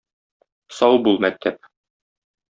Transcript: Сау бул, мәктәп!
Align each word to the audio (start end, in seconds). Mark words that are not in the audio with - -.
Сау 0.77 0.97
бул, 1.07 1.19
мәктәп! 1.25 1.69